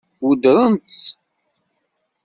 [0.25, 1.05] Weddṛent-tt?